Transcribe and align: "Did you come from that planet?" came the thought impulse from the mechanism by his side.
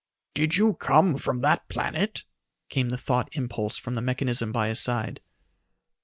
"Did 0.33 0.55
you 0.55 0.73
come 0.73 1.15
from 1.19 1.41
that 1.41 1.69
planet?" 1.69 2.23
came 2.69 2.89
the 2.89 2.97
thought 2.97 3.29
impulse 3.33 3.77
from 3.77 3.93
the 3.93 4.01
mechanism 4.01 4.51
by 4.51 4.69
his 4.69 4.79
side. 4.79 5.19